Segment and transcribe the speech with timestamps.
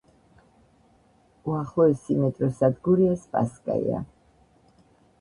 [1.51, 4.05] უახლოესი მეტროსადგურია „სპასკაია“.